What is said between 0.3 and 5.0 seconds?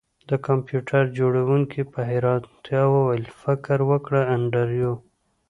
کمپیوټر جوړونکي په حیرانتیا وویل فکر وکړه انډریو